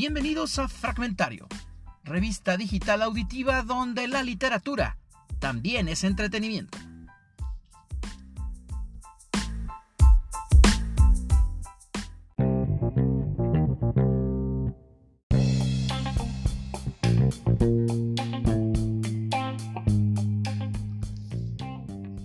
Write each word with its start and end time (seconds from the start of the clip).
Bienvenidos 0.00 0.60
a 0.60 0.68
Fragmentario, 0.68 1.48
revista 2.04 2.56
digital 2.56 3.02
auditiva 3.02 3.64
donde 3.64 4.06
la 4.06 4.22
literatura 4.22 4.96
también 5.40 5.88
es 5.88 6.04
entretenimiento. 6.04 6.78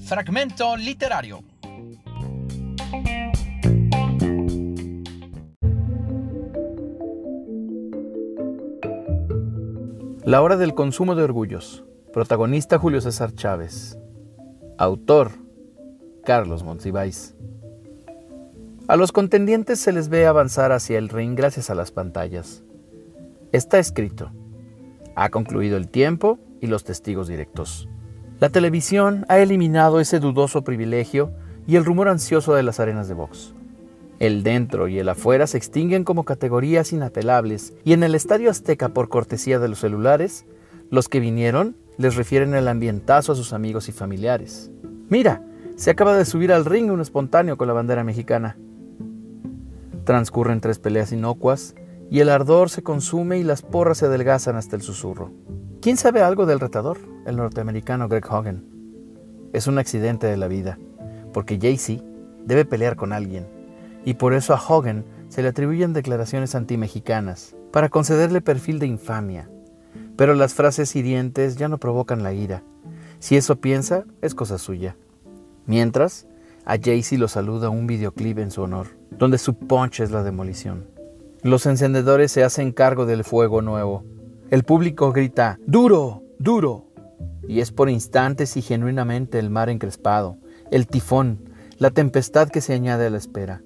Fragmento 0.06 0.78
literario. 0.78 1.53
La 10.34 10.42
hora 10.42 10.58
del 10.58 10.74
consumo 10.74 11.14
de 11.14 11.22
orgullos. 11.22 11.84
Protagonista 12.12 12.80
Julio 12.80 13.02
César 13.02 13.36
Chávez. 13.36 14.00
Autor 14.80 15.30
Carlos 16.26 16.64
Monsiváis. 16.64 17.36
A 18.88 18.96
los 18.96 19.12
contendientes 19.12 19.80
se 19.80 19.92
les 19.92 20.10
ve 20.10 20.26
avanzar 20.26 20.72
hacia 20.72 20.98
el 20.98 21.10
ring 21.10 21.36
gracias 21.36 21.70
a 21.70 21.76
las 21.76 21.92
pantallas. 21.92 22.64
Está 23.52 23.78
escrito. 23.78 24.32
Ha 25.16 25.30
concluido 25.30 25.78
el 25.78 25.88
tiempo 25.88 26.40
y 26.62 26.66
los 26.66 26.84
testigos 26.84 27.28
directos. 27.28 27.88
La 28.40 28.50
televisión 28.50 29.28
ha 29.30 29.38
eliminado 29.38 30.00
ese 30.00 30.20
dudoso 30.20 30.64
privilegio 30.64 31.32
y 31.68 31.76
el 31.76 31.86
rumor 31.86 32.08
ansioso 32.08 32.56
de 32.56 32.64
las 32.64 32.80
arenas 32.80 33.08
de 33.08 33.14
box. 33.14 33.54
El 34.20 34.44
dentro 34.44 34.88
y 34.88 35.00
el 35.00 35.10
afuera 35.10 35.48
se 35.48 35.58
extinguen 35.58 36.04
como 36.04 36.24
categorías 36.24 36.94
inapelables 36.94 37.74
y 37.84 37.94
en 37.94 38.04
el 38.04 38.16
Estadio 38.16 38.50
Azteca 38.50 38.90
por 38.90 39.10
cortesía 39.10 39.60
de 39.60 39.68
los 39.68 39.80
celulares, 39.80 40.46
los 40.90 41.10
que 41.10 41.20
vinieron 41.20 41.76
les 41.98 42.16
refieren 42.16 42.54
el 42.54 42.68
ambientazo 42.68 43.32
a 43.32 43.36
sus 43.36 43.54
amigos 43.54 43.90
y 43.90 43.92
familiares. 43.92 44.72
Mira, 45.10 45.44
se 45.76 45.92
acaba 45.92 46.16
de 46.16 46.26
subir 46.26 46.52
al 46.52 46.66
ring 46.66 46.92
un 46.92 47.02
espontáneo 47.02 47.58
con 47.58 47.68
la 47.68 47.74
bandera 47.74 48.04
mexicana. 48.04 48.58
Transcurren 50.06 50.62
tres 50.62 50.80
peleas 50.80 51.12
inocuas 51.12 51.76
y 52.10 52.20
el 52.20 52.30
ardor 52.30 52.70
se 52.70 52.84
consume 52.84 53.40
y 53.40 53.44
las 53.44 53.62
porras 53.62 54.00
se 54.00 54.06
adelgazan 54.06 54.56
hasta 54.56 54.76
el 54.76 54.82
susurro. 54.82 55.32
¿Quién 55.82 55.98
sabe 55.98 56.22
algo 56.22 56.46
del 56.46 56.60
retador? 56.60 56.98
El 57.26 57.38
norteamericano 57.38 58.08
Greg 58.08 58.26
Hogan. 58.32 58.66
Es 59.52 59.68
un 59.68 59.78
accidente 59.78 60.28
de 60.28 60.38
la 60.38 60.48
vida, 60.48 60.78
porque 61.34 61.60
Jay-Z 61.60 62.04
debe 62.46 62.66
pelear 62.66 62.96
con 62.96 63.14
alguien 63.14 63.53
y 64.06 64.16
por 64.16 64.34
eso 64.34 64.54
a 64.54 64.62
Hogan 64.62 65.06
se 65.30 65.42
le 65.42 65.50
atribuyen 65.50 65.94
declaraciones 65.94 66.56
antimexicanas, 66.56 67.56
para 67.72 67.90
concederle 67.90 68.42
perfil 68.42 68.80
de 68.80 68.88
infamia. 68.88 69.50
Pero 70.16 70.36
las 70.36 70.54
frases 70.54 70.96
hirientes 70.96 71.56
ya 71.56 71.68
no 71.68 71.80
provocan 71.80 72.22
la 72.22 72.34
ira. 72.34 72.64
Si 73.20 73.36
eso 73.36 73.56
piensa, 73.56 74.06
es 74.22 74.36
cosa 74.36 74.58
suya. 74.58 74.96
Mientras, 75.66 76.28
a 76.66 76.78
Jaycee 76.78 77.18
lo 77.18 77.28
saluda 77.28 77.70
un 77.70 77.88
videoclip 77.88 78.38
en 78.38 78.52
su 78.52 78.62
honor, 78.62 78.88
donde 79.12 79.38
su 79.38 79.56
punch 79.56 80.02
es 80.02 80.12
la 80.12 80.24
demolición. 80.24 80.88
Los 81.42 81.66
encendedores 81.66 82.32
se 82.32 82.44
hacen 82.44 82.72
cargo 82.72 83.06
del 83.06 83.24
fuego 83.24 83.62
nuevo. 83.62 84.04
El 84.50 84.64
público 84.64 85.12
grita, 85.12 85.58
¡Duro! 85.66 86.24
¡Duro! 86.38 86.86
Y 87.48 87.60
es 87.60 87.72
por 87.72 87.90
instantes 87.90 88.56
y 88.56 88.62
genuinamente 88.62 89.40
el 89.40 89.50
mar 89.50 89.70
encrespado, 89.70 90.38
el 90.72 90.88
tifón, 90.88 91.50
la 91.78 91.92
tempestad 91.92 92.50
que 92.50 92.62
se 92.62 92.74
añade 92.74 93.08
a 93.08 93.10
la 93.10 93.18
espera. 93.18 93.62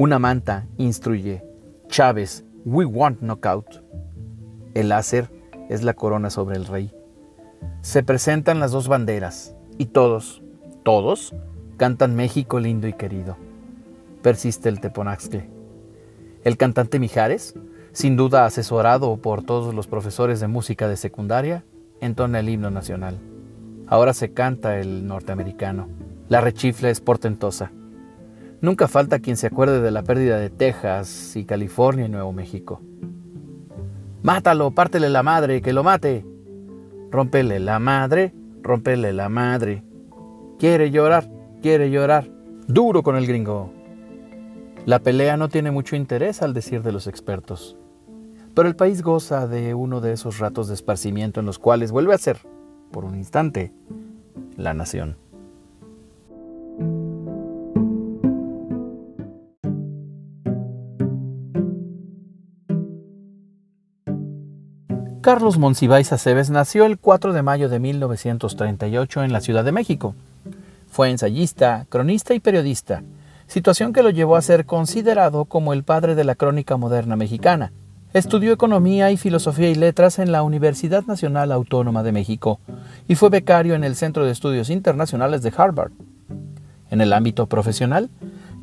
Una 0.00 0.20
manta 0.20 0.68
instruye, 0.76 1.42
Chávez, 1.88 2.44
we 2.64 2.84
want 2.84 3.20
knockout. 3.20 3.82
El 4.74 4.90
láser 4.90 5.28
es 5.68 5.82
la 5.82 5.94
corona 5.94 6.30
sobre 6.30 6.54
el 6.54 6.66
rey. 6.66 6.94
Se 7.80 8.04
presentan 8.04 8.60
las 8.60 8.70
dos 8.70 8.86
banderas 8.86 9.56
y 9.76 9.86
todos, 9.86 10.40
todos, 10.84 11.34
cantan 11.78 12.14
México 12.14 12.60
lindo 12.60 12.86
y 12.86 12.92
querido. 12.92 13.38
Persiste 14.22 14.68
el 14.68 14.78
teponaxcle. 14.78 15.50
El 16.44 16.56
cantante 16.56 17.00
Mijares, 17.00 17.56
sin 17.90 18.16
duda 18.16 18.44
asesorado 18.44 19.16
por 19.16 19.42
todos 19.42 19.74
los 19.74 19.88
profesores 19.88 20.38
de 20.38 20.46
música 20.46 20.86
de 20.86 20.96
secundaria, 20.96 21.64
entona 22.00 22.38
el 22.38 22.48
himno 22.48 22.70
nacional. 22.70 23.18
Ahora 23.88 24.14
se 24.14 24.32
canta 24.32 24.78
el 24.78 25.08
norteamericano. 25.08 25.88
La 26.28 26.40
rechifla 26.40 26.88
es 26.88 27.00
portentosa. 27.00 27.72
Nunca 28.60 28.88
falta 28.88 29.20
quien 29.20 29.36
se 29.36 29.46
acuerde 29.46 29.80
de 29.80 29.90
la 29.92 30.02
pérdida 30.02 30.38
de 30.38 30.50
Texas 30.50 31.36
y 31.36 31.44
California 31.44 32.06
y 32.06 32.08
Nuevo 32.08 32.32
México. 32.32 32.80
Mátalo, 34.22 34.72
pártele 34.72 35.08
la 35.08 35.22
madre, 35.22 35.62
que 35.62 35.72
lo 35.72 35.84
mate. 35.84 36.26
Rompele 37.10 37.60
la 37.60 37.78
madre, 37.78 38.34
rompele 38.62 39.12
la 39.12 39.28
madre. 39.28 39.84
Quiere 40.58 40.90
llorar, 40.90 41.30
quiere 41.62 41.90
llorar. 41.90 42.28
Duro 42.66 43.04
con 43.04 43.16
el 43.16 43.26
gringo. 43.26 43.72
La 44.86 44.98
pelea 44.98 45.36
no 45.36 45.48
tiene 45.48 45.70
mucho 45.70 45.94
interés 45.94 46.42
al 46.42 46.52
decir 46.52 46.82
de 46.82 46.92
los 46.92 47.06
expertos. 47.06 47.76
Pero 48.54 48.68
el 48.68 48.74
país 48.74 49.02
goza 49.02 49.46
de 49.46 49.72
uno 49.74 50.00
de 50.00 50.12
esos 50.12 50.40
ratos 50.40 50.66
de 50.66 50.74
esparcimiento 50.74 51.38
en 51.38 51.46
los 51.46 51.60
cuales 51.60 51.92
vuelve 51.92 52.12
a 52.12 52.18
ser, 52.18 52.38
por 52.90 53.04
un 53.04 53.14
instante, 53.14 53.72
la 54.56 54.74
nación. 54.74 55.16
Carlos 65.28 65.58
Monsiváis 65.58 66.10
Aceves 66.10 66.48
nació 66.48 66.86
el 66.86 66.96
4 66.96 67.34
de 67.34 67.42
mayo 67.42 67.68
de 67.68 67.78
1938 67.78 69.24
en 69.24 69.30
la 69.30 69.42
Ciudad 69.42 69.62
de 69.62 69.72
México. 69.72 70.14
Fue 70.90 71.10
ensayista, 71.10 71.84
cronista 71.90 72.32
y 72.32 72.40
periodista, 72.40 73.02
situación 73.46 73.92
que 73.92 74.02
lo 74.02 74.08
llevó 74.08 74.36
a 74.36 74.40
ser 74.40 74.64
considerado 74.64 75.44
como 75.44 75.74
el 75.74 75.84
padre 75.84 76.14
de 76.14 76.24
la 76.24 76.34
crónica 76.34 76.78
moderna 76.78 77.14
mexicana. 77.14 77.72
Estudió 78.14 78.54
economía 78.54 79.10
y 79.10 79.18
filosofía 79.18 79.68
y 79.68 79.74
letras 79.74 80.18
en 80.18 80.32
la 80.32 80.42
Universidad 80.42 81.04
Nacional 81.04 81.52
Autónoma 81.52 82.02
de 82.02 82.12
México 82.12 82.58
y 83.06 83.14
fue 83.14 83.28
becario 83.28 83.74
en 83.74 83.84
el 83.84 83.96
Centro 83.96 84.24
de 84.24 84.32
Estudios 84.32 84.70
Internacionales 84.70 85.42
de 85.42 85.52
Harvard. 85.54 85.92
En 86.90 87.02
el 87.02 87.12
ámbito 87.12 87.48
profesional, 87.48 88.08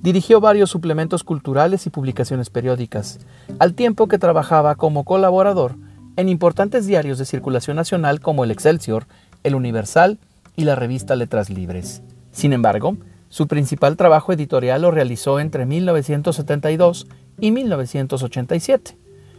dirigió 0.02 0.42
varios 0.42 0.72
suplementos 0.72 1.24
culturales 1.24 1.86
y 1.86 1.92
publicaciones 1.92 2.50
periódicas, 2.50 3.20
al 3.60 3.76
tiempo 3.76 4.08
que 4.08 4.18
trabajaba 4.18 4.74
como 4.74 5.04
colaborador 5.04 5.85
en 6.18 6.30
importantes 6.30 6.86
diarios 6.86 7.18
de 7.18 7.26
circulación 7.26 7.76
nacional 7.76 8.20
como 8.20 8.44
el 8.44 8.52
Excelsior, 8.52 9.06
el 9.44 9.56
Universal 9.56 10.20
y 10.56 10.64
la 10.64 10.76
revista 10.76 11.16
Letras 11.16 11.50
Libres. 11.50 12.02
Sin 12.32 12.54
embargo, 12.54 12.98
su 13.30 13.48
principal 13.48 13.98
trabajo 13.98 14.32
editorial 14.34 14.82
lo 14.82 14.92
realizó 14.92 15.40
entre 15.40 15.66
1972 15.66 17.08
y 17.40 17.52
1987, 17.52 18.98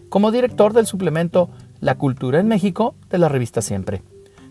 como 0.09 0.31
director 0.31 0.72
del 0.72 0.87
suplemento 0.87 1.48
La 1.81 1.97
Cultura 1.97 2.41
en 2.41 2.48
México 2.48 2.94
de 3.10 3.19
la 3.19 3.28
revista 3.28 3.62
Siempre, 3.62 4.03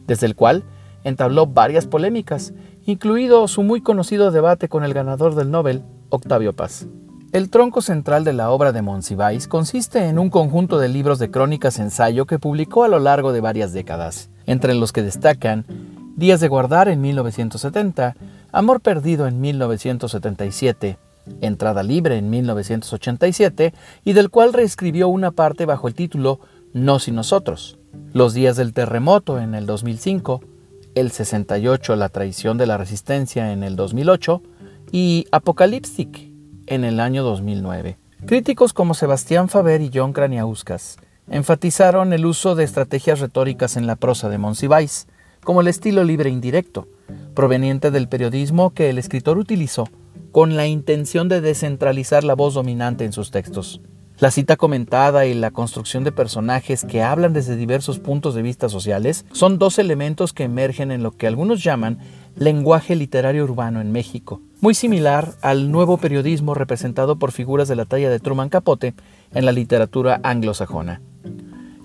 desde 0.08 0.26
el 0.26 0.36
cual 0.36 0.64
entabló 1.04 1.46
varias 1.46 1.86
polémicas, 1.86 2.54
incluido 2.86 3.48
su 3.48 3.62
muy 3.62 3.82
conocido 3.82 4.32
debate 4.32 4.68
con 4.68 4.84
el 4.84 4.94
ganador 4.94 5.36
del 5.36 5.52
Nobel, 5.52 5.84
Octavio 6.10 6.54
Paz. 6.54 6.88
El 7.36 7.50
tronco 7.50 7.82
central 7.82 8.24
de 8.24 8.32
la 8.32 8.50
obra 8.50 8.72
de 8.72 8.82
Monsiváis 8.82 9.50
consiste 9.50 10.08
en 10.08 10.20
un 10.20 10.30
conjunto 10.30 10.80
de 10.80 10.88
libros 10.88 11.20
de 11.20 11.30
crónicas 11.30 11.80
ensayo 11.80 12.26
que 12.26 12.40
publicó 12.40 12.86
a 12.86 12.88
lo 12.88 12.98
largo 12.98 13.34
de 13.34 13.42
varias 13.42 13.74
décadas, 13.74 14.30
entre 14.46 14.74
los 14.74 14.94
que 14.94 15.02
destacan 15.02 15.66
Días 16.16 16.40
de 16.40 16.48
guardar 16.48 16.88
en 16.88 17.02
1970, 17.02 18.16
Amor 18.54 18.80
perdido 18.80 19.28
en 19.28 19.42
1977, 19.42 20.98
Entrada 21.42 21.84
libre 21.84 22.18
en 22.18 22.30
1987 22.30 23.74
y 24.06 24.14
del 24.14 24.30
cual 24.30 24.54
reescribió 24.54 25.10
una 25.10 25.32
parte 25.32 25.66
bajo 25.66 25.90
el 25.90 25.94
título 25.94 26.40
No 26.72 27.00
sin 27.00 27.16
nosotros, 27.16 27.78
Los 28.14 28.34
días 28.34 28.56
del 28.56 28.72
terremoto 28.72 29.42
en 29.42 29.56
el 29.56 29.66
2005, 29.66 30.40
El 30.96 31.12
68 31.12 31.98
La 31.98 32.08
traición 32.08 32.58
de 32.58 32.66
la 32.66 32.78
resistencia 32.78 33.52
en 33.52 33.64
el 33.64 33.76
2008 33.76 34.42
y 34.94 35.26
Apocaliptic 35.34 36.35
en 36.68 36.84
el 36.84 37.00
año 37.00 37.24
2009. 37.24 37.98
Críticos 38.26 38.74
como 38.74 38.94
Sebastián 38.94 39.50
Faber 39.50 39.82
y 39.82 39.92
John 39.94 40.14
Kraniauskas 40.14 40.98
enfatizaron 41.30 42.14
el 42.14 42.26
uso 42.26 42.56
de 42.56 42.64
estrategias 42.64 43.20
retóricas 43.20 43.78
en 43.78 43.88
la 43.88 43.96
prosa 43.96 44.30
de 44.30 44.38
Monsiváis, 44.38 45.08
como 45.44 45.62
el 45.62 45.68
estilo 45.68 46.04
libre 46.04 46.30
indirecto, 46.30 46.88
proveniente 47.34 47.92
del 47.92 48.08
periodismo 48.08 48.74
que 48.74 48.90
el 48.90 48.98
escritor 48.98 49.38
utilizó 49.38 49.88
con 50.32 50.56
la 50.56 50.68
intención 50.68 51.30
de 51.30 51.42
descentralizar 51.42 52.24
la 52.24 52.36
voz 52.36 52.56
dominante 52.56 53.06
en 53.06 53.14
sus 53.14 53.32
textos. 53.32 53.82
La 54.18 54.32
cita 54.32 54.56
comentada 54.56 55.26
y 55.26 55.34
la 55.34 55.52
construcción 55.52 56.06
de 56.06 56.14
personajes 56.14 56.86
que 56.86 57.04
hablan 57.04 57.34
desde 57.34 57.58
diversos 57.58 58.00
puntos 58.00 58.34
de 58.34 58.42
vista 58.42 58.70
sociales 58.70 59.26
son 59.34 59.60
dos 59.60 59.78
elementos 59.78 60.32
que 60.32 60.44
emergen 60.44 60.92
en 60.92 61.04
lo 61.04 61.12
que 61.12 61.28
algunos 61.28 61.62
llaman 61.64 62.00
lenguaje 62.38 62.96
literario 62.96 63.44
urbano 63.44 63.82
en 63.82 63.92
México, 63.92 64.42
muy 64.66 64.74
similar 64.74 65.36
al 65.44 65.70
nuevo 65.70 65.98
periodismo 65.98 66.56
representado 66.56 67.18
por 67.18 67.32
figuras 67.32 67.68
de 67.68 67.76
la 67.76 67.86
talla 67.86 68.10
de 68.10 68.20
Truman 68.20 68.50
Capote 68.50 68.96
en 69.32 69.46
la 69.46 69.52
literatura 69.52 70.20
anglosajona. 70.24 71.02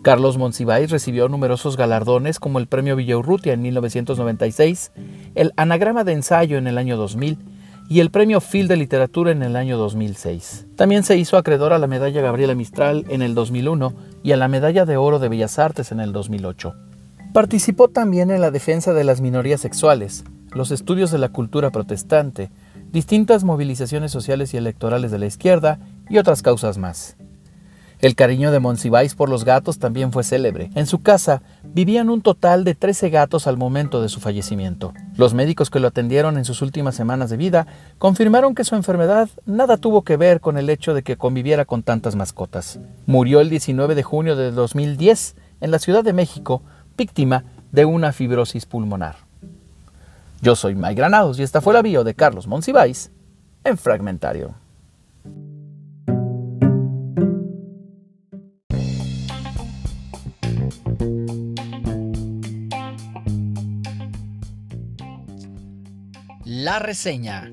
Carlos 0.00 0.38
Monsiváis 0.38 0.90
recibió 0.90 1.28
numerosos 1.28 1.76
galardones 1.76 2.40
como 2.40 2.58
el 2.58 2.68
Premio 2.68 2.96
Villaurrutia 2.96 3.52
en 3.52 3.60
1996, 3.60 4.92
el 5.34 5.52
Anagrama 5.56 6.04
de 6.04 6.12
Ensayo 6.12 6.56
en 6.56 6.66
el 6.66 6.78
año 6.78 6.96
2000 6.96 7.36
y 7.90 8.00
el 8.00 8.10
Premio 8.10 8.40
Phil 8.40 8.66
de 8.66 8.78
Literatura 8.78 9.30
en 9.30 9.42
el 9.42 9.56
año 9.56 9.76
2006. 9.76 10.68
También 10.74 11.02
se 11.02 11.18
hizo 11.18 11.36
acreedor 11.36 11.74
a 11.74 11.78
la 11.78 11.86
Medalla 11.86 12.22
Gabriela 12.22 12.54
Mistral 12.54 13.04
en 13.10 13.20
el 13.20 13.34
2001 13.34 13.92
y 14.22 14.32
a 14.32 14.38
la 14.38 14.48
Medalla 14.48 14.86
de 14.86 14.96
Oro 14.96 15.18
de 15.18 15.28
Bellas 15.28 15.58
Artes 15.58 15.92
en 15.92 16.00
el 16.00 16.12
2008. 16.12 16.74
Participó 17.34 17.88
también 17.88 18.30
en 18.30 18.40
la 18.40 18.50
defensa 18.50 18.94
de 18.94 19.04
las 19.04 19.20
minorías 19.20 19.60
sexuales, 19.60 20.24
los 20.54 20.70
estudios 20.70 21.10
de 21.10 21.18
la 21.18 21.28
cultura 21.28 21.68
protestante, 21.68 22.50
distintas 22.92 23.44
movilizaciones 23.44 24.10
sociales 24.10 24.52
y 24.54 24.56
electorales 24.56 25.10
de 25.10 25.18
la 25.18 25.26
izquierda 25.26 25.78
y 26.08 26.18
otras 26.18 26.42
causas 26.42 26.78
más. 26.78 27.16
El 28.00 28.14
cariño 28.14 28.50
de 28.50 28.60
Monsiváis 28.60 29.14
por 29.14 29.28
los 29.28 29.44
gatos 29.44 29.78
también 29.78 30.10
fue 30.10 30.24
célebre. 30.24 30.70
En 30.74 30.86
su 30.86 31.02
casa 31.02 31.42
vivían 31.62 32.08
un 32.08 32.22
total 32.22 32.64
de 32.64 32.74
13 32.74 33.10
gatos 33.10 33.46
al 33.46 33.58
momento 33.58 34.00
de 34.00 34.08
su 34.08 34.20
fallecimiento. 34.20 34.94
Los 35.18 35.34
médicos 35.34 35.68
que 35.68 35.80
lo 35.80 35.88
atendieron 35.88 36.38
en 36.38 36.46
sus 36.46 36.62
últimas 36.62 36.94
semanas 36.94 37.28
de 37.28 37.36
vida 37.36 37.66
confirmaron 37.98 38.54
que 38.54 38.64
su 38.64 38.74
enfermedad 38.74 39.28
nada 39.44 39.76
tuvo 39.76 40.00
que 40.00 40.16
ver 40.16 40.40
con 40.40 40.56
el 40.56 40.70
hecho 40.70 40.94
de 40.94 41.02
que 41.02 41.18
conviviera 41.18 41.66
con 41.66 41.82
tantas 41.82 42.16
mascotas. 42.16 42.80
Murió 43.04 43.42
el 43.42 43.50
19 43.50 43.94
de 43.94 44.02
junio 44.02 44.34
de 44.34 44.50
2010 44.50 45.36
en 45.60 45.70
la 45.70 45.78
Ciudad 45.78 46.02
de 46.02 46.14
México, 46.14 46.62
víctima 46.96 47.44
de 47.70 47.84
una 47.84 48.12
fibrosis 48.12 48.64
pulmonar. 48.64 49.29
Yo 50.42 50.56
soy 50.56 50.74
Mike 50.74 50.94
Granados 50.94 51.38
y 51.38 51.42
esta 51.42 51.60
fue 51.60 51.74
la 51.74 51.82
bio 51.82 52.02
de 52.02 52.14
Carlos 52.14 52.46
Monsiváis 52.46 53.10
en 53.62 53.76
Fragmentario. 53.76 54.54
La 66.46 66.78
reseña. 66.78 67.50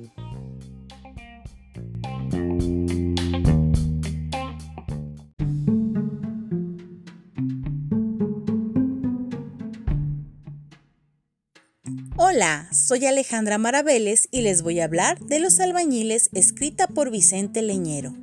Hola, 12.37 12.69
soy 12.71 13.03
Alejandra 13.07 13.57
Maraveles 13.57 14.27
y 14.29 14.41
les 14.41 14.61
voy 14.61 14.79
a 14.79 14.83
hablar 14.83 15.17
de 15.21 15.39
Los 15.39 15.59
albañiles 15.59 16.29
escrita 16.35 16.85
por 16.85 17.09
Vicente 17.09 17.63
Leñero. 17.63 18.13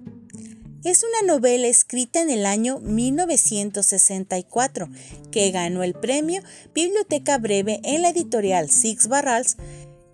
Es 0.84 1.02
una 1.02 1.34
novela 1.34 1.66
escrita 1.66 2.20
en 2.20 2.30
el 2.30 2.46
año 2.46 2.78
1964 2.78 4.88
que 5.32 5.50
ganó 5.50 5.82
el 5.82 5.94
premio 5.94 6.42
Biblioteca 6.72 7.38
Breve 7.38 7.80
en 7.82 8.02
la 8.02 8.10
editorial 8.10 8.70
Six 8.70 9.08
Barrals 9.08 9.56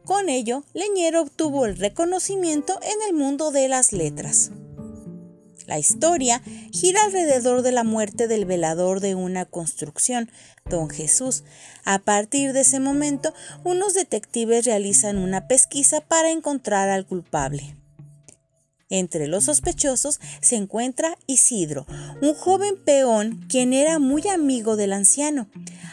con 0.07 0.31
ello, 0.31 0.65
Leñero 0.73 1.21
obtuvo 1.21 1.67
el 1.67 1.77
reconocimiento 1.77 2.81
en 2.83 3.07
el 3.07 3.15
mundo 3.15 3.51
de 3.51 3.69
las 3.69 3.93
letras. 3.93 4.51
La 5.71 5.79
historia 5.79 6.43
gira 6.73 7.01
alrededor 7.05 7.63
de 7.63 7.71
la 7.71 7.85
muerte 7.85 8.27
del 8.27 8.45
velador 8.45 8.99
de 8.99 9.15
una 9.15 9.45
construcción, 9.45 10.29
don 10.69 10.91
Jesús. 10.91 11.45
A 11.85 12.01
partir 12.01 12.53
de 12.53 12.63
ese 12.63 12.81
momento, 12.81 13.33
unos 13.63 13.95
detectives 13.95 14.65
realizan 14.65 15.17
una 15.17 15.47
pesquisa 15.47 16.01
para 16.01 16.33
encontrar 16.33 16.89
al 16.89 17.07
culpable. 17.07 17.77
Entre 18.89 19.29
los 19.29 19.45
sospechosos 19.45 20.19
se 20.41 20.57
encuentra 20.57 21.17
Isidro, 21.29 21.87
un 22.21 22.35
joven 22.35 22.75
peón 22.85 23.47
quien 23.49 23.73
era 23.73 24.01
muy 24.01 24.27
amigo 24.27 24.75
del 24.75 24.93
anciano. 24.93 25.49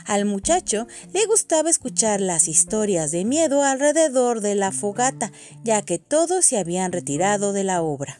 Al 0.07 0.25
muchacho 0.25 0.88
le 1.13 1.24
gustaba 1.27 1.69
escuchar 1.69 2.19
las 2.19 2.47
historias 2.47 3.12
de 3.12 3.25
miedo 3.25 3.62
alrededor 3.62 4.41
de 4.41 4.56
la 4.56 4.71
fogata, 4.71 5.31
ya 5.63 5.83
que 5.83 6.00
todos 6.00 6.47
se 6.47 6.57
habían 6.57 6.91
retirado 6.91 7.53
de 7.53 7.63
la 7.63 7.83
obra. 7.83 8.18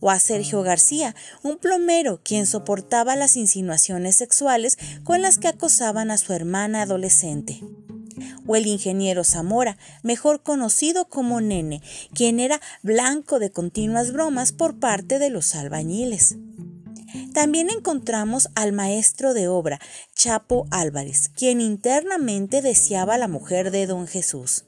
O 0.00 0.10
a 0.10 0.18
Sergio 0.18 0.62
García, 0.62 1.14
un 1.42 1.58
plomero 1.58 2.20
quien 2.22 2.46
soportaba 2.46 3.16
las 3.16 3.36
insinuaciones 3.36 4.16
sexuales 4.16 4.78
con 5.04 5.22
las 5.22 5.38
que 5.38 5.48
acosaban 5.48 6.10
a 6.10 6.18
su 6.18 6.32
hermana 6.32 6.82
adolescente 6.82 7.60
o 8.46 8.56
el 8.56 8.66
ingeniero 8.66 9.24
Zamora, 9.24 9.76
mejor 10.02 10.42
conocido 10.42 11.08
como 11.08 11.40
Nene, 11.40 11.82
quien 12.14 12.40
era 12.40 12.60
blanco 12.82 13.38
de 13.38 13.50
continuas 13.50 14.12
bromas 14.12 14.52
por 14.52 14.80
parte 14.80 15.18
de 15.18 15.30
los 15.30 15.54
albañiles. 15.54 16.36
También 17.32 17.70
encontramos 17.70 18.48
al 18.54 18.72
maestro 18.72 19.34
de 19.34 19.48
obra, 19.48 19.78
Chapo 20.14 20.66
Álvarez, 20.70 21.28
quien 21.28 21.60
internamente 21.60 22.62
deseaba 22.62 23.14
a 23.14 23.18
la 23.18 23.28
mujer 23.28 23.70
de 23.70 23.86
don 23.86 24.06
Jesús. 24.06 24.64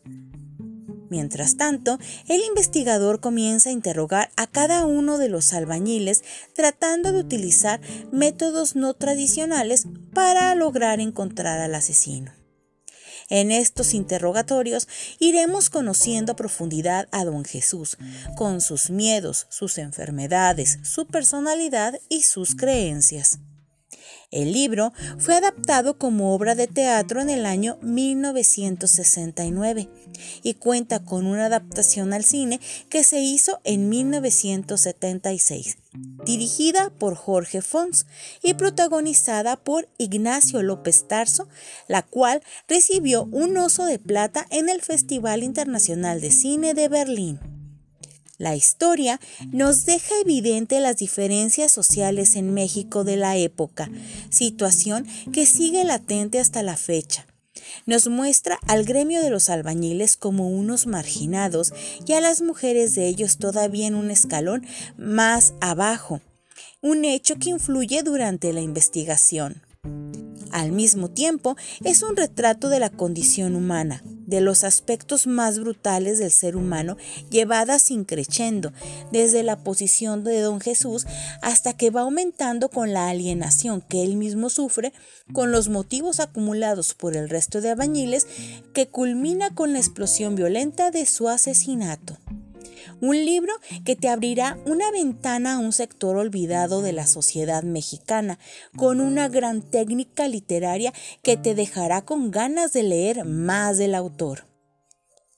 Mientras 1.10 1.56
tanto, 1.56 1.98
el 2.28 2.40
investigador 2.42 3.20
comienza 3.20 3.68
a 3.68 3.72
interrogar 3.72 4.30
a 4.36 4.46
cada 4.46 4.86
uno 4.86 5.18
de 5.18 5.28
los 5.28 5.52
albañiles 5.52 6.22
tratando 6.54 7.10
de 7.10 7.18
utilizar 7.18 7.80
métodos 8.12 8.76
no 8.76 8.94
tradicionales 8.94 9.88
para 10.14 10.54
lograr 10.54 11.00
encontrar 11.00 11.58
al 11.58 11.74
asesino. 11.74 12.32
En 13.28 13.50
estos 13.50 13.92
interrogatorios 13.92 14.86
iremos 15.18 15.68
conociendo 15.68 16.32
a 16.32 16.36
profundidad 16.36 17.08
a 17.10 17.24
don 17.24 17.44
Jesús, 17.44 17.98
con 18.36 18.60
sus 18.60 18.90
miedos, 18.90 19.46
sus 19.50 19.78
enfermedades, 19.78 20.78
su 20.84 21.06
personalidad 21.06 21.98
y 22.08 22.22
sus 22.22 22.54
creencias. 22.54 23.40
El 24.30 24.52
libro 24.52 24.92
fue 25.18 25.34
adaptado 25.34 25.98
como 25.98 26.32
obra 26.32 26.54
de 26.54 26.68
teatro 26.68 27.20
en 27.20 27.30
el 27.30 27.46
año 27.46 27.78
1969 27.82 29.88
y 30.44 30.54
cuenta 30.54 31.04
con 31.04 31.26
una 31.26 31.46
adaptación 31.46 32.12
al 32.12 32.24
cine 32.24 32.60
que 32.88 33.02
se 33.02 33.18
hizo 33.18 33.60
en 33.64 33.88
1976, 33.88 35.78
dirigida 36.24 36.90
por 36.90 37.16
Jorge 37.16 37.60
Fons 37.60 38.06
y 38.40 38.54
protagonizada 38.54 39.56
por 39.56 39.88
Ignacio 39.98 40.62
López 40.62 41.08
Tarso, 41.08 41.48
la 41.88 42.02
cual 42.02 42.40
recibió 42.68 43.24
un 43.32 43.56
oso 43.56 43.84
de 43.84 43.98
plata 43.98 44.46
en 44.50 44.68
el 44.68 44.80
Festival 44.80 45.42
Internacional 45.42 46.20
de 46.20 46.30
Cine 46.30 46.74
de 46.74 46.88
Berlín. 46.88 47.59
La 48.40 48.56
historia 48.56 49.20
nos 49.52 49.84
deja 49.84 50.14
evidente 50.22 50.80
las 50.80 50.96
diferencias 50.96 51.70
sociales 51.70 52.36
en 52.36 52.54
México 52.54 53.04
de 53.04 53.18
la 53.18 53.36
época, 53.36 53.90
situación 54.30 55.06
que 55.30 55.44
sigue 55.44 55.84
latente 55.84 56.40
hasta 56.40 56.62
la 56.62 56.78
fecha. 56.78 57.26
Nos 57.84 58.08
muestra 58.08 58.58
al 58.66 58.84
gremio 58.84 59.20
de 59.20 59.28
los 59.28 59.50
albañiles 59.50 60.16
como 60.16 60.48
unos 60.48 60.86
marginados 60.86 61.74
y 62.06 62.14
a 62.14 62.22
las 62.22 62.40
mujeres 62.40 62.94
de 62.94 63.08
ellos 63.08 63.36
todavía 63.36 63.86
en 63.86 63.94
un 63.94 64.10
escalón 64.10 64.64
más 64.96 65.52
abajo, 65.60 66.22
un 66.80 67.04
hecho 67.04 67.36
que 67.36 67.50
influye 67.50 68.02
durante 68.02 68.54
la 68.54 68.62
investigación. 68.62 69.60
Al 70.50 70.72
mismo 70.72 71.10
tiempo, 71.10 71.56
es 71.84 72.02
un 72.02 72.16
retrato 72.16 72.68
de 72.68 72.80
la 72.80 72.90
condición 72.90 73.54
humana, 73.54 74.02
de 74.26 74.40
los 74.40 74.64
aspectos 74.64 75.26
más 75.26 75.58
brutales 75.58 76.18
del 76.18 76.30
ser 76.30 76.56
humano 76.56 76.96
llevadas 77.30 77.82
sin 77.82 78.04
creciendo, 78.04 78.72
desde 79.10 79.42
la 79.42 79.62
posición 79.62 80.24
de 80.24 80.40
don 80.40 80.60
Jesús 80.60 81.06
hasta 81.42 81.76
que 81.76 81.90
va 81.90 82.02
aumentando 82.02 82.68
con 82.70 82.92
la 82.92 83.08
alienación 83.08 83.80
que 83.80 84.02
él 84.02 84.16
mismo 84.16 84.48
sufre, 84.48 84.92
con 85.32 85.50
los 85.52 85.68
motivos 85.68 86.20
acumulados 86.20 86.94
por 86.94 87.16
el 87.16 87.28
resto 87.28 87.60
de 87.60 87.70
albañiles, 87.70 88.26
que 88.72 88.88
culmina 88.88 89.54
con 89.54 89.72
la 89.72 89.78
explosión 89.78 90.36
violenta 90.36 90.90
de 90.90 91.06
su 91.06 91.28
asesinato. 91.28 92.18
Un 93.00 93.24
libro 93.24 93.52
que 93.84 93.96
te 93.96 94.08
abrirá 94.08 94.58
una 94.66 94.90
ventana 94.90 95.54
a 95.54 95.58
un 95.58 95.72
sector 95.72 96.16
olvidado 96.16 96.82
de 96.82 96.92
la 96.92 97.06
sociedad 97.06 97.62
mexicana, 97.62 98.38
con 98.76 99.00
una 99.00 99.28
gran 99.28 99.62
técnica 99.62 100.28
literaria 100.28 100.92
que 101.22 101.36
te 101.36 101.54
dejará 101.54 102.04
con 102.04 102.30
ganas 102.30 102.72
de 102.72 102.82
leer 102.82 103.24
más 103.24 103.78
del 103.78 103.94
autor. 103.94 104.46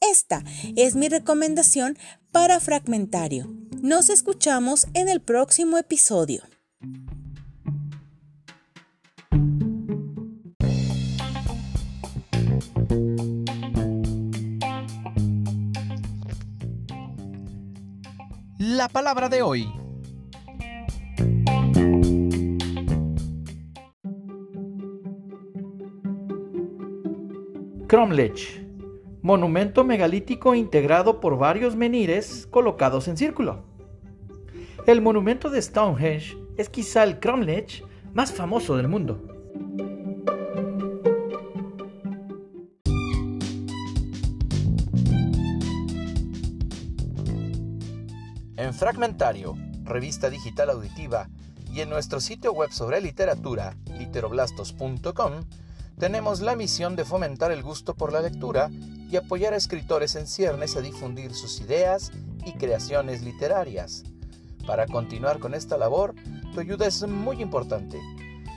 Esta 0.00 0.42
es 0.76 0.96
mi 0.96 1.08
recomendación 1.08 1.96
para 2.32 2.58
Fragmentario. 2.58 3.54
Nos 3.82 4.10
escuchamos 4.10 4.88
en 4.94 5.08
el 5.08 5.20
próximo 5.20 5.78
episodio. 5.78 6.42
La 18.74 18.88
palabra 18.88 19.28
de 19.28 19.42
hoy. 19.42 19.70
Cromlech, 27.86 28.66
monumento 29.20 29.84
megalítico 29.84 30.54
integrado 30.54 31.20
por 31.20 31.36
varios 31.36 31.76
menires 31.76 32.48
colocados 32.50 33.08
en 33.08 33.18
círculo. 33.18 33.66
El 34.86 35.02
monumento 35.02 35.50
de 35.50 35.60
Stonehenge 35.60 36.38
es 36.56 36.70
quizá 36.70 37.04
el 37.04 37.20
cromlech 37.20 37.84
más 38.14 38.32
famoso 38.32 38.78
del 38.78 38.88
mundo. 38.88 39.20
Fragmentario, 48.82 49.56
revista 49.84 50.28
digital 50.28 50.68
auditiva, 50.68 51.28
y 51.72 51.82
en 51.82 51.88
nuestro 51.88 52.18
sitio 52.18 52.52
web 52.52 52.72
sobre 52.72 53.00
literatura, 53.00 53.76
literoblastos.com, 53.96 55.44
tenemos 56.00 56.40
la 56.40 56.56
misión 56.56 56.96
de 56.96 57.04
fomentar 57.04 57.52
el 57.52 57.62
gusto 57.62 57.94
por 57.94 58.12
la 58.12 58.20
lectura 58.20 58.72
y 59.08 59.14
apoyar 59.14 59.52
a 59.52 59.56
escritores 59.56 60.16
en 60.16 60.26
ciernes 60.26 60.74
a 60.74 60.80
difundir 60.80 61.32
sus 61.32 61.60
ideas 61.60 62.10
y 62.44 62.54
creaciones 62.54 63.22
literarias. 63.22 64.02
Para 64.66 64.88
continuar 64.88 65.38
con 65.38 65.54
esta 65.54 65.78
labor, 65.78 66.16
tu 66.52 66.58
ayuda 66.58 66.88
es 66.88 67.06
muy 67.06 67.40
importante. 67.40 68.00